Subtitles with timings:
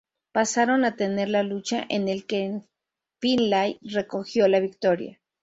[0.31, 2.61] Pasaron a tener la lucha, en el que
[3.19, 5.21] Finlay recogió la victoria.